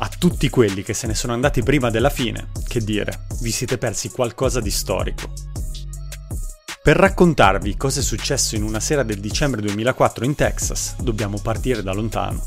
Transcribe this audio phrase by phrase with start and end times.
[0.00, 3.78] A tutti quelli che se ne sono andati prima della fine, che dire, vi siete
[3.78, 5.32] persi qualcosa di storico.
[6.80, 11.82] Per raccontarvi cosa è successo in una sera del dicembre 2004 in Texas, dobbiamo partire
[11.82, 12.44] da lontano.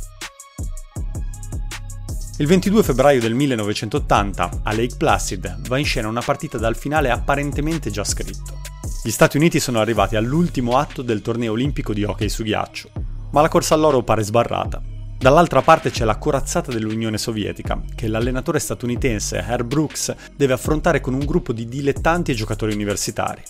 [2.38, 7.11] Il 22 febbraio del 1980, a Lake Placid, va in scena una partita dal finale
[7.11, 8.61] apparentemente già scritto.
[9.04, 12.91] Gli Stati Uniti sono arrivati all'ultimo atto del torneo olimpico di hockey su ghiaccio,
[13.31, 14.81] ma la corsa all'oro pare sbarrata.
[15.22, 21.14] Dall'altra parte c'è la corazzata dell'Unione Sovietica, che l'allenatore statunitense Herb Brooks deve affrontare con
[21.14, 23.43] un gruppo di dilettanti e giocatori universitari.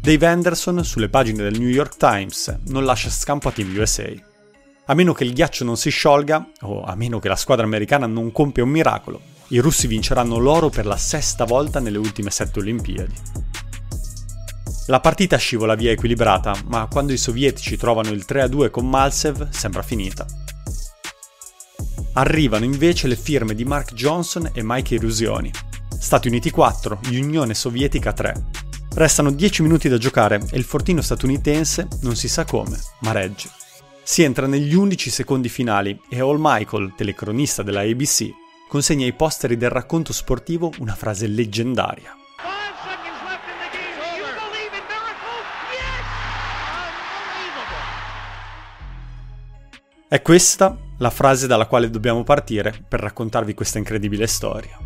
[0.00, 4.10] Dave Anderson, sulle pagine del New York Times, non lascia scampo a Team USA.
[4.86, 8.06] A meno che il ghiaccio non si sciolga, o a meno che la squadra americana
[8.06, 12.60] non compia un miracolo, i russi vinceranno l'oro per la sesta volta nelle ultime sette
[12.60, 13.14] Olimpiadi.
[14.86, 19.82] La partita scivola via equilibrata, ma quando i sovietici trovano il 3-2 con Malsev sembra
[19.82, 20.24] finita.
[22.16, 25.50] Arrivano invece le firme di Mark Johnson e Mike Erusioni.
[25.98, 28.44] Stati Uniti 4, Unione Sovietica 3.
[28.94, 33.50] Restano 10 minuti da giocare e il fortino statunitense, non si sa come, ma regge.
[34.04, 38.30] Si entra negli 11 secondi finali e All Michael, telecronista della ABC,
[38.68, 42.16] consegna ai posteri del racconto sportivo una frase leggendaria.
[50.14, 54.78] È questa la frase dalla quale dobbiamo partire per raccontarvi questa incredibile storia.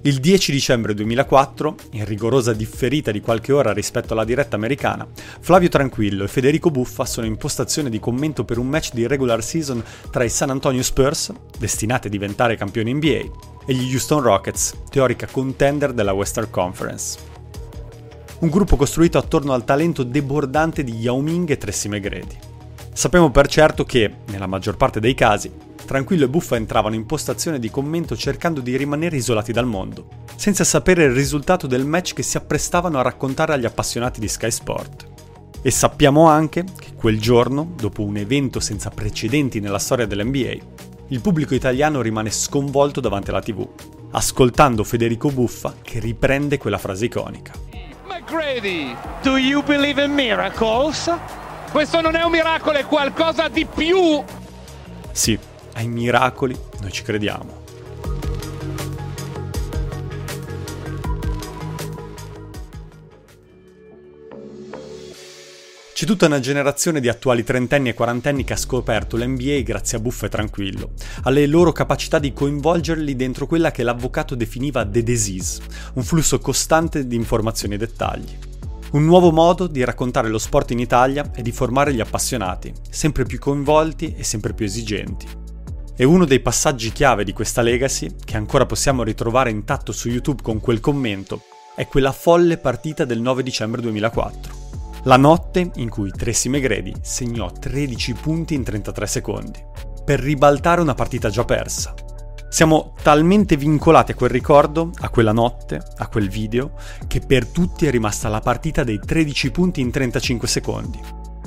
[0.00, 5.06] Il 10 dicembre 2004, in rigorosa differita di qualche ora rispetto alla diretta americana,
[5.38, 9.44] Flavio Tranquillo e Federico Buffa sono in postazione di commento per un match di regular
[9.44, 9.80] season
[10.10, 13.20] tra i San Antonio Spurs, destinati a diventare campioni NBA,
[13.66, 17.35] e gli Houston Rockets, teorica contender della Western Conference.
[18.38, 22.36] Un gruppo costruito attorno al talento debordante di Yao Ming e Tracy McGrady.
[22.92, 25.50] Sappiamo per certo che, nella maggior parte dei casi,
[25.86, 30.64] Tranquillo e Buffa entravano in postazione di commento cercando di rimanere isolati dal mondo, senza
[30.64, 35.06] sapere il risultato del match che si apprestavano a raccontare agli appassionati di Sky Sport.
[35.62, 40.56] E sappiamo anche che quel giorno, dopo un evento senza precedenti nella storia dell'NBA,
[41.08, 43.66] il pubblico italiano rimane sconvolto davanti alla TV,
[44.10, 47.75] ascoltando Federico Buffa che riprende quella frase iconica.
[48.26, 51.08] McGrady, do you believe in miracles?
[51.70, 54.20] Questo non è un miracolo, è qualcosa di più.
[55.12, 55.38] Sì,
[55.74, 57.65] ai miracoli noi ci crediamo.
[65.96, 70.00] C'è tutta una generazione di attuali trentenni e quarantenni che ha scoperto l'NBA grazie a
[70.02, 70.90] Buff e Tranquillo,
[71.22, 75.62] alle loro capacità di coinvolgerli dentro quella che l'avvocato definiva The Disease,
[75.94, 78.36] un flusso costante di informazioni e dettagli.
[78.90, 83.24] Un nuovo modo di raccontare lo sport in Italia e di formare gli appassionati, sempre
[83.24, 85.26] più coinvolti e sempre più esigenti.
[85.96, 90.42] E uno dei passaggi chiave di questa legacy, che ancora possiamo ritrovare intatto su YouTube
[90.42, 94.55] con quel commento, è quella folle partita del 9 dicembre 2004.
[95.06, 99.64] La notte in cui Tracy McGrady segnò 13 punti in 33 secondi,
[100.04, 101.94] per ribaltare una partita già persa.
[102.48, 106.72] Siamo talmente vincolati a quel ricordo, a quella notte, a quel video,
[107.06, 111.00] che per tutti è rimasta la partita dei 13 punti in 35 secondi,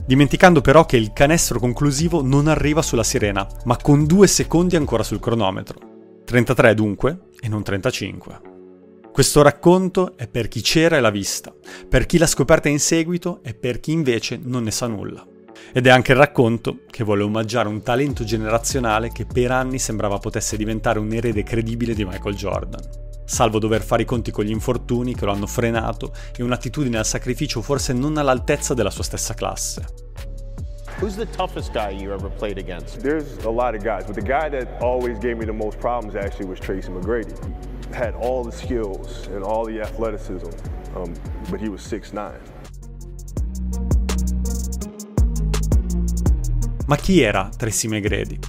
[0.05, 5.03] dimenticando però che il canestro conclusivo non arriva sulla sirena, ma con due secondi ancora
[5.03, 5.79] sul cronometro.
[6.23, 8.48] 33 dunque, e non 35.
[9.11, 11.53] Questo racconto è per chi c'era e l'ha vista,
[11.87, 15.25] per chi l'ha scoperta in seguito e per chi invece non ne sa nulla.
[15.73, 20.17] Ed è anche il racconto che vuole omaggiare un talento generazionale che per anni sembrava
[20.17, 24.49] potesse diventare un erede credibile di Michael Jordan salvo dover fare i conti con gli
[24.49, 29.35] infortuni che lo hanno frenato e un'attitudine al sacrificio forse non all'altezza della sua stessa
[29.35, 29.85] classe.
[30.99, 32.99] Who's the toughest guy you ever played against?
[33.01, 36.15] There's a lot of guys, but the guy that always gave me the most problems
[36.15, 37.33] actually was Tracy McGrady.
[37.91, 40.49] Had all the skills and all the athleticism,
[40.95, 41.13] um,
[41.49, 42.31] but he was 6'9".
[46.85, 48.39] Ma chi era Tracy McGrady?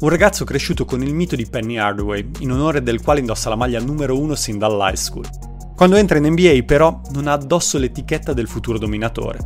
[0.00, 3.56] Un ragazzo cresciuto con il mito di Penny Hardaway, in onore del quale indossa la
[3.56, 5.28] maglia numero uno sin dall'high school.
[5.76, 9.38] Quando entra in NBA però non ha addosso l'etichetta del futuro dominatore.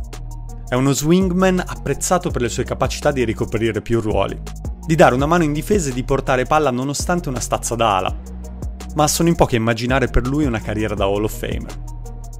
[0.67, 4.39] È uno swingman apprezzato per le sue capacità di ricoprire più ruoli,
[4.85, 8.26] di dare una mano in difesa e di portare palla nonostante una stazza da ala.
[8.97, 11.83] Ma sono in pochi a immaginare per lui una carriera da Hall of Famer,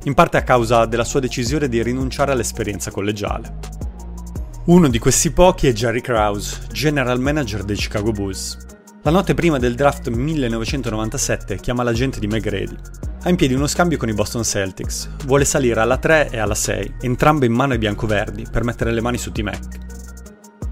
[0.05, 3.59] in parte a causa della sua decisione di rinunciare all'esperienza collegiale.
[4.65, 8.57] Uno di questi pochi è Jerry Krause, general manager dei Chicago Bulls.
[9.03, 12.75] La notte prima del draft 1997 chiama l'agente di McGrady.
[13.21, 15.11] Ha in piedi uno scambio con i Boston Celtics.
[15.25, 19.01] Vuole salire alla 3 e alla 6, entrambe in mano ai biancoverdi, per mettere le
[19.01, 19.77] mani su T-Mac.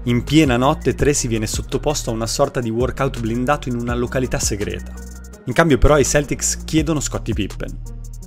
[0.06, 4.40] In piena notte Tracy viene sottoposto a una sorta di workout blindato in una località
[4.40, 5.14] segreta.
[5.46, 7.70] In cambio però i Celtics chiedono Scottie Pippen.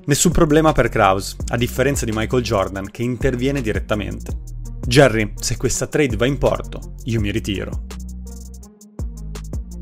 [0.05, 4.37] Nessun problema per Kraus, a differenza di Michael Jordan che interviene direttamente.
[4.87, 7.83] Jerry, se questa trade va in porto, io mi ritiro.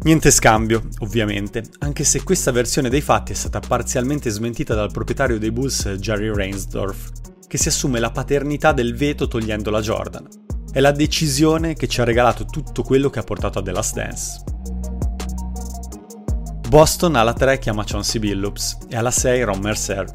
[0.01, 5.37] Niente scambio, ovviamente, anche se questa versione dei fatti è stata parzialmente smentita dal proprietario
[5.37, 7.11] dei Bulls Jerry Reinsdorf,
[7.47, 10.27] che si assume la paternità del veto togliendo la Jordan.
[10.71, 13.93] È la decisione che ci ha regalato tutto quello che ha portato a The Last
[13.93, 14.43] Dance.
[16.67, 20.05] Boston alla 3 chiama Chauncey Billups e alla 6 Ron Mercer.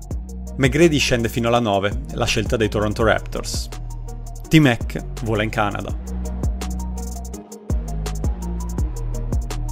[0.58, 3.68] McGrady scende fino alla 9, la scelta dei Toronto Raptors.
[4.48, 5.96] T-Mac vola in Canada.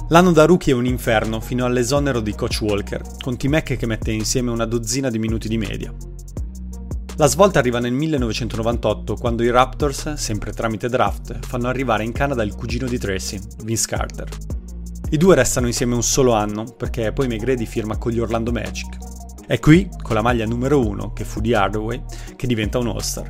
[0.09, 4.09] L'anno da rookie è un inferno fino all'esonero di Coach Walker, con T-Mac che mette
[4.09, 5.93] insieme una dozzina di minuti di media.
[7.17, 12.41] La svolta arriva nel 1998 quando i Raptors, sempre tramite draft, fanno arrivare in Canada
[12.41, 14.50] il cugino di Tracy, Vince Carter.
[15.13, 18.97] I due restano insieme un solo anno perché poi McGrady firma con gli Orlando Magic.
[19.45, 22.01] È qui, con la maglia numero uno, che fu di Hardaway,
[22.37, 23.29] che diventa un All-Star.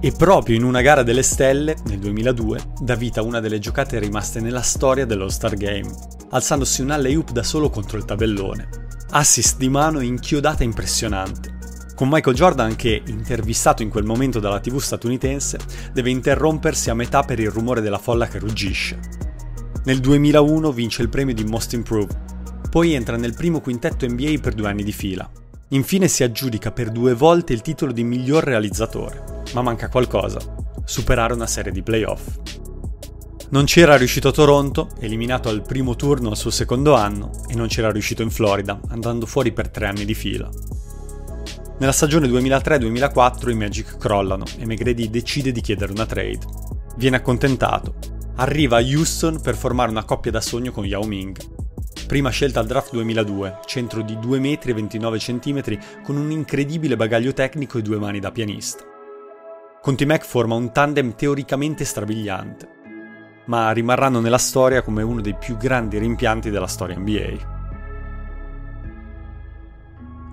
[0.00, 4.00] E proprio in una gara delle stelle, nel 2002, dà vita a una delle giocate
[4.00, 5.88] rimaste nella storia dell'All-Star Game,
[6.30, 8.68] alzandosi un alley-oop da solo contro il tabellone.
[9.10, 11.57] Assist di mano inchiodata impressionante.
[11.98, 15.58] Con Michael Jordan che, intervistato in quel momento dalla TV statunitense,
[15.92, 19.00] deve interrompersi a metà per il rumore della folla che ruggisce.
[19.82, 24.54] Nel 2001 vince il premio di Most Improved, poi entra nel primo quintetto NBA per
[24.54, 25.28] due anni di fila.
[25.70, 30.38] Infine si aggiudica per due volte il titolo di miglior realizzatore ma manca qualcosa,
[30.84, 32.38] superare una serie di playoff.
[33.50, 37.66] Non c'era riuscito a Toronto, eliminato al primo turno al suo secondo anno, e non
[37.66, 40.48] c'era riuscito in Florida, andando fuori per tre anni di fila.
[41.78, 46.40] Nella stagione 2003-2004 i Magic crollano e McGrady decide di chiedere una trade.
[46.96, 47.94] Viene accontentato.
[48.34, 51.36] Arriva a Houston per formare una coppia da sogno con Yao Ming.
[52.08, 57.82] Prima scelta al draft 2002, centro di 2,29 m con un incredibile bagaglio tecnico e
[57.82, 58.82] due mani da pianista.
[59.80, 62.68] Con T-Mac forma un tandem teoricamente strabiliante,
[63.46, 67.57] ma rimarranno nella storia come uno dei più grandi rimpianti della storia NBA.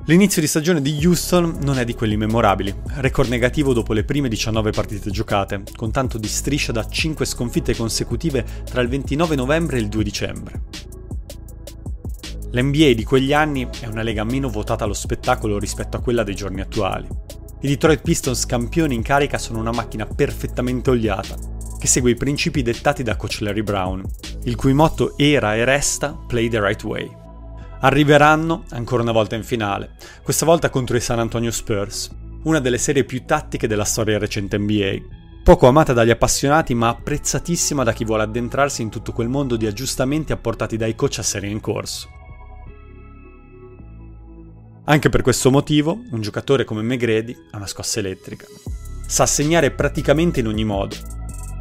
[0.07, 4.29] L'inizio di stagione di Houston non è di quelli memorabili, record negativo dopo le prime
[4.29, 9.77] 19 partite giocate, con tanto di striscia da 5 sconfitte consecutive tra il 29 novembre
[9.77, 10.61] e il 2 dicembre.
[12.51, 16.35] L'NBA di quegli anni è una lega meno votata allo spettacolo rispetto a quella dei
[16.35, 17.07] giorni attuali.
[17.61, 21.35] I Detroit Pistons campioni in carica sono una macchina perfettamente oliata,
[21.79, 24.03] che segue i principi dettati da coach Larry Brown,
[24.43, 27.23] il cui motto era e resta Play the right way.
[27.85, 29.91] Arriveranno ancora una volta in finale,
[30.23, 32.09] questa volta contro i San Antonio Spurs,
[32.45, 35.43] una delle serie più tattiche della storia recente NBA.
[35.43, 39.67] Poco amata dagli appassionati ma apprezzatissima da chi vuole addentrarsi in tutto quel mondo di
[39.67, 42.09] aggiustamenti apportati dai coach a serie in corso.
[44.85, 48.47] Anche per questo motivo, un giocatore come McGrady ha una scossa elettrica.
[49.05, 50.95] Sa segnare praticamente in ogni modo.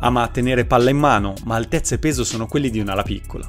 [0.00, 3.46] Ama tenere palla in mano, ma altezza e peso sono quelli di un'ala piccola.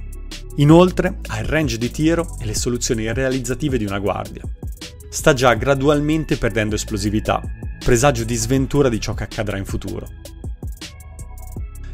[0.58, 4.42] Inoltre ha il range di tiro e le soluzioni realizzative di una guardia.
[5.10, 7.42] Sta già gradualmente perdendo esplosività,
[7.84, 10.08] presagio di sventura di ciò che accadrà in futuro.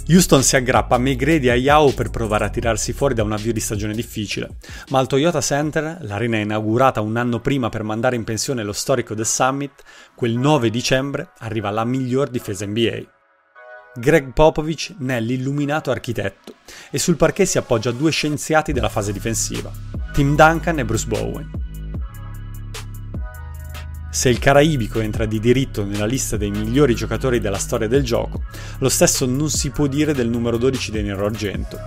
[0.09, 3.31] Houston si aggrappa a McGrady e a Yao per provare a tirarsi fuori da un
[3.31, 4.57] avvio di stagione difficile,
[4.89, 9.15] ma al Toyota Center, l'arena inaugurata un anno prima per mandare in pensione lo storico
[9.15, 9.83] The Summit,
[10.15, 13.20] quel 9 dicembre arriva la miglior difesa NBA.
[13.93, 16.53] Greg Popovich ne è l'illuminato architetto
[16.89, 19.69] e sul parquet si appoggia due scienziati della fase difensiva,
[20.13, 21.51] Tim Duncan e Bruce Bowen.
[24.09, 28.43] Se il caraibico entra di diritto nella lista dei migliori giocatori della storia del gioco,
[28.79, 31.77] lo stesso non si può dire del numero 12 dei Nero Argento.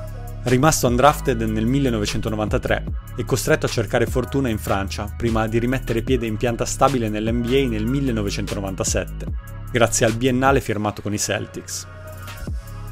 [0.43, 2.85] Rimasto undrafted nel 1993
[3.17, 7.67] e costretto a cercare fortuna in Francia prima di rimettere piede in pianta stabile nell'NBA
[7.67, 9.27] nel 1997,
[9.73, 11.93] grazie al biennale firmato con i Celtics.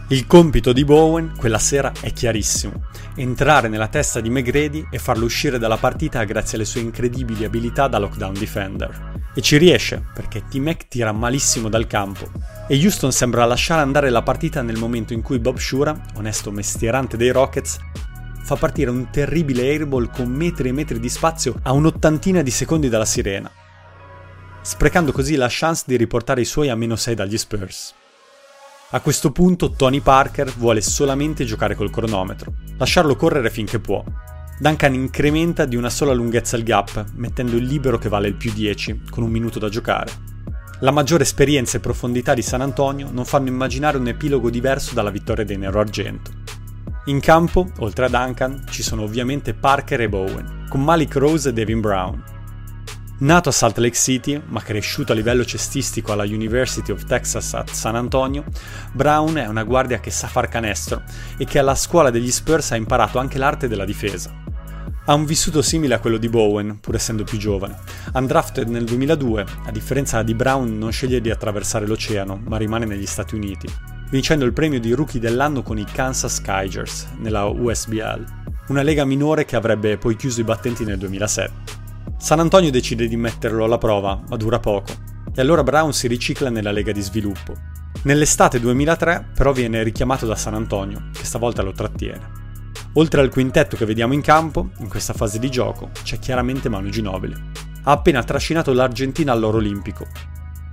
[0.09, 5.25] Il compito di Bowen quella sera è chiarissimo, entrare nella testa di McGrady e farlo
[5.25, 9.21] uscire dalla partita grazie alle sue incredibili abilità da lockdown defender.
[9.35, 12.31] E ci riesce, perché T-Mac tira malissimo dal campo.
[12.69, 17.17] E Houston sembra lasciare andare la partita nel momento in cui Bob Shura, onesto mestierante
[17.17, 17.79] dei Rockets,
[18.43, 22.91] fa partire un terribile airball con metri e metri di spazio a un'ottantina di secondi
[22.91, 23.51] dalla sirena,
[24.61, 27.95] sprecando così la chance di riportare i suoi a meno 6 dagli Spurs.
[28.95, 34.05] A questo punto Tony Parker vuole solamente giocare col cronometro, lasciarlo correre finché può.
[34.59, 38.53] Duncan incrementa di una sola lunghezza il gap, mettendo il libero che vale il più
[38.53, 40.13] 10, con un minuto da giocare.
[40.81, 45.11] La maggiore esperienza e profondità di San Antonio non fanno immaginare un epilogo diverso dalla
[45.11, 46.31] vittoria dei Nero Argento.
[47.07, 51.53] In campo, oltre a Duncan, ci sono ovviamente Parker e Bowen, con Malik Rose e
[51.55, 52.23] Devin Brown,
[53.23, 57.65] Nato a Salt Lake City, ma cresciuto a livello cestistico alla University of Texas a
[57.71, 58.43] San Antonio,
[58.91, 61.05] Brown è una guardia che sa far canestro
[61.37, 64.35] e che alla scuola degli Spurs ha imparato anche l'arte della difesa.
[65.05, 67.79] Ha un vissuto simile a quello di Bowen, pur essendo più giovane.
[68.13, 73.07] Undrafted nel 2002, a differenza di Brown non sceglie di attraversare l'oceano, ma rimane negli
[73.07, 73.69] Stati Uniti,
[74.11, 78.25] vincendo il premio di rookie dell'anno con i Kansas Skygers nella USBL,
[78.67, 81.82] una lega minore che avrebbe poi chiuso i battenti nel 2007.
[82.23, 84.93] San Antonio decide di metterlo alla prova, ma dura poco,
[85.35, 87.57] e allora Brown si ricicla nella Lega di Sviluppo.
[88.05, 92.31] Nell'estate 2003 però viene richiamato da San Antonio, che stavolta lo trattiene.
[92.93, 96.91] Oltre al quintetto che vediamo in campo, in questa fase di gioco, c'è chiaramente Manu
[96.91, 97.35] Ginobili.
[97.83, 100.07] Ha appena trascinato l'Argentina all'oro olimpico.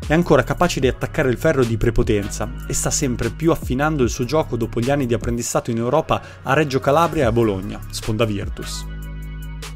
[0.06, 4.12] È ancora capace di attaccare il ferro di prepotenza e sta sempre più affinando il
[4.12, 7.79] suo gioco dopo gli anni di apprendistato in Europa a Reggio Calabria e a Bologna,
[7.89, 8.98] sponda Virtus.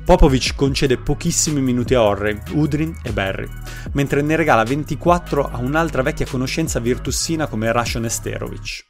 [0.06, 3.48] Popovic concede pochissimi minuti a Orre, Udrin e Barry,
[3.94, 8.86] mentre ne regala 24 a un'altra vecchia conoscenza virtussina come Rashon Esterovic.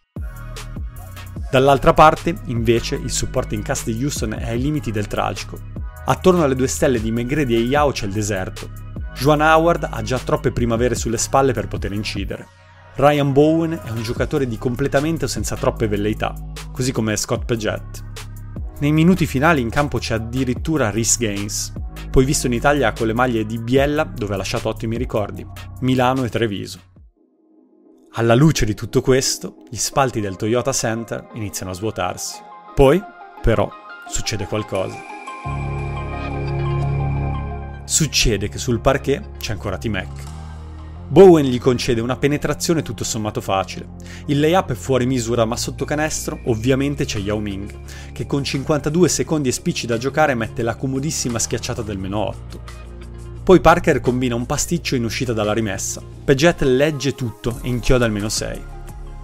[1.51, 5.59] Dall'altra parte, invece, il supporto in cast di Houston è ai limiti del tragico.
[6.05, 8.71] Attorno alle due stelle di Megredi e Yao c'è il deserto.
[9.15, 12.47] Juan Howard ha già troppe primavere sulle spalle per poter incidere.
[12.95, 16.33] Ryan Bowen è un giocatore di completamento senza troppe velleità,
[16.71, 18.12] così come Scott Paget.
[18.83, 21.71] Nei minuti finali in campo c'è addirittura Rhys Gaines,
[22.11, 25.47] poi visto in Italia con le maglie di Biella, dove ha lasciato ottimi ricordi,
[25.79, 26.79] Milano e Treviso.
[28.15, 32.41] Alla luce di tutto questo, gli spalti del Toyota Center iniziano a svuotarsi.
[32.75, 33.01] Poi,
[33.41, 33.71] però,
[34.09, 34.97] succede qualcosa.
[37.85, 40.42] Succede che sul parquet c'è ancora T-Mac.
[41.13, 43.87] Bowen gli concede una penetrazione tutto sommato facile.
[44.25, 47.71] Il layup è fuori misura, ma sotto canestro ovviamente c'è Yao Ming,
[48.11, 52.61] che con 52 secondi e spicci da giocare mette la comodissima schiacciata del meno 8.
[53.43, 56.01] Poi Parker combina un pasticcio in uscita dalla rimessa.
[56.01, 58.61] Paget legge tutto e inchioda il meno 6.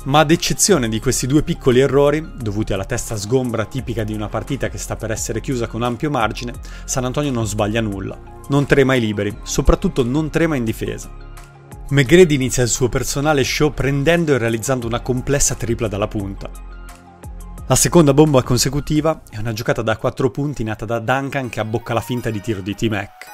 [0.03, 4.27] Ma ad eccezione di questi due piccoli errori, dovuti alla testa sgombra tipica di una
[4.27, 6.53] partita che sta per essere chiusa con ampio margine,
[6.85, 8.15] San Antonio non sbaglia nulla.
[8.49, 11.28] Non trema ai liberi, soprattutto non trema in difesa.
[11.91, 16.47] McGrady inizia il suo personale show prendendo e realizzando una complessa tripla dalla punta.
[17.65, 21.95] La seconda bomba consecutiva è una giocata da 4 punti nata da Duncan che abbocca
[21.95, 23.25] la finta di tiro di T-Mac.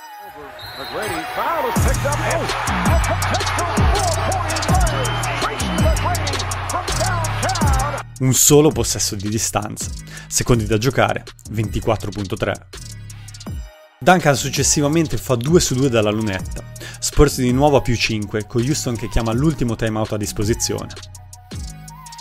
[8.19, 9.91] Un solo possesso di distanza,
[10.27, 12.94] secondi da giocare, 24.3.
[14.05, 16.63] Duncan successivamente fa 2 su 2 dalla lunetta,
[16.99, 20.89] Spurs di nuovo a più 5, con Houston che chiama l'ultimo timeout a disposizione.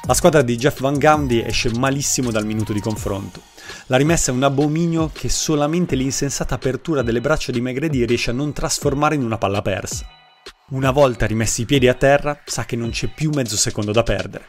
[0.06, 3.42] La squadra di Jeff Van Gundy esce malissimo dal minuto di confronto.
[3.88, 8.34] La rimessa è un abominio che solamente l'insensata apertura delle braccia di Megredi riesce a
[8.34, 10.06] non trasformare in una palla persa.
[10.70, 14.02] Una volta rimessi i piedi a terra, sa che non c'è più mezzo secondo da
[14.02, 14.46] perdere.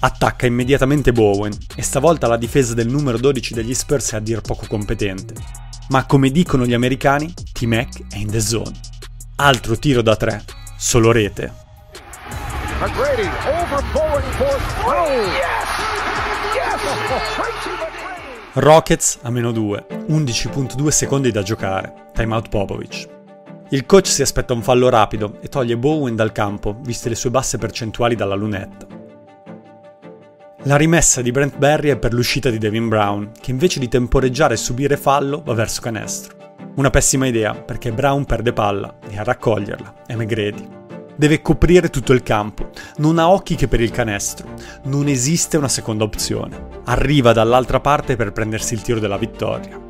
[0.00, 4.42] Attacca immediatamente Bowen e stavolta la difesa del numero 12 degli Spurs è a dir
[4.42, 8.72] poco competente ma come dicono gli americani, T-Mac è in the zone.
[9.36, 10.42] Altro tiro da tre,
[10.76, 11.52] solo rete.
[18.54, 23.08] Rockets a meno 2, 11.2 secondi da giocare, timeout Popovic.
[23.70, 27.30] Il coach si aspetta un fallo rapido e toglie Bowen dal campo, viste le sue
[27.30, 28.97] basse percentuali dalla lunetta.
[30.64, 34.54] La rimessa di Brent Berry è per l'uscita di Devin Brown, che invece di temporeggiare
[34.54, 36.36] e subire fallo va verso canestro.
[36.74, 40.68] Una pessima idea, perché Brown perde palla e a raccoglierla è Megredi.
[41.14, 44.48] Deve coprire tutto il campo, non ha occhi che per il canestro,
[44.84, 46.80] non esiste una seconda opzione.
[46.86, 49.87] Arriva dall'altra parte per prendersi il tiro della vittoria.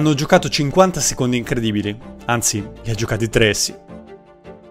[0.00, 3.74] Hanno giocato 50 secondi incredibili, anzi, li ha giocati tre sì.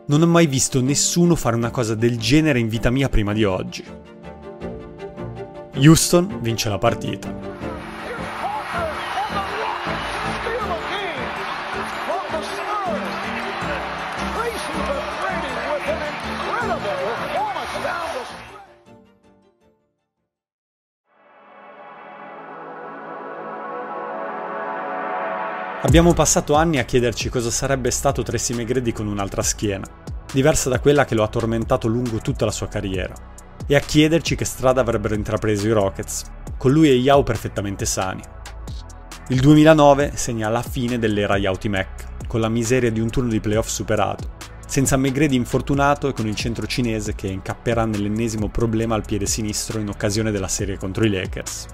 [0.07, 3.43] Non ho mai visto nessuno fare una cosa del genere in vita mia prima di
[3.43, 3.85] oggi.
[5.75, 7.48] Houston vince la partita.
[25.81, 29.87] Abbiamo passato anni a chiederci cosa sarebbe stato Tracy McGrady con un'altra schiena,
[30.33, 33.15] diversa da quella che lo ha tormentato lungo tutta la sua carriera,
[33.65, 36.25] e a chiederci che strada avrebbero intrapreso i Rockets,
[36.57, 38.21] con lui e Yao perfettamente sani.
[39.29, 43.39] Il 2009 segna la fine dell'era Yauti Mac, con la miseria di un turno di
[43.39, 44.35] playoff superato,
[44.67, 49.79] senza McGrady infortunato e con il centro cinese che incapperà nell'ennesimo problema al piede sinistro
[49.79, 51.67] in occasione della serie contro i Lakers.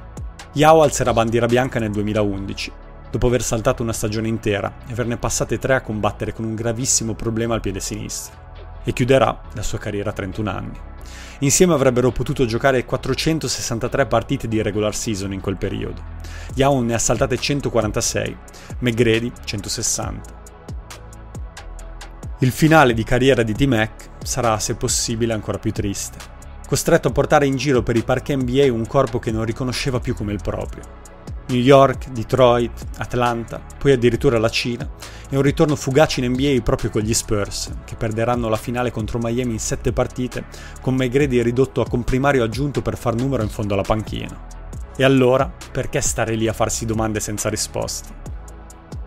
[0.53, 2.83] Yao alzerà bandiera bianca nel 2011
[3.15, 7.13] dopo aver saltato una stagione intera e averne passate tre a combattere con un gravissimo
[7.13, 8.35] problema al piede sinistro,
[8.83, 10.77] e chiuderà la sua carriera a 31 anni.
[11.39, 16.03] Insieme avrebbero potuto giocare 463 partite di regular season in quel periodo.
[16.55, 18.37] Young ne ha saltate 146,
[18.79, 20.43] McGrady 160.
[22.39, 26.17] Il finale di carriera di D-Mac sarà, se possibile, ancora più triste.
[26.67, 30.13] Costretto a portare in giro per i parchi NBA un corpo che non riconosceva più
[30.15, 31.13] come il proprio.
[31.47, 34.89] New York, Detroit, Atlanta, poi addirittura la Cina,
[35.29, 39.19] e un ritorno fugace in NBA proprio con gli Spurs, che perderanno la finale contro
[39.19, 40.45] Miami in sette partite,
[40.81, 44.47] con McGrady ridotto a comprimario aggiunto per far numero in fondo alla panchina.
[44.95, 48.23] E allora, perché stare lì a farsi domande senza risposte?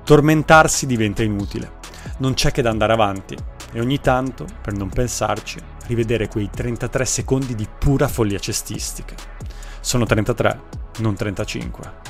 [0.05, 1.73] Tormentarsi diventa inutile,
[2.19, 3.37] non c'è che da andare avanti,
[3.73, 9.15] e ogni tanto, per non pensarci, rivedere quei 33 secondi di pura follia cestistica.
[9.81, 10.61] Sono 33,
[10.99, 12.08] non 35.